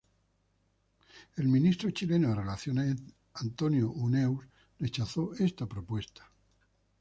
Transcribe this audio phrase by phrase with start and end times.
[1.35, 2.95] El ministro chileno de relaciones
[3.35, 4.43] Antonio Huneeus,
[4.79, 6.25] rechazó esta propuesta.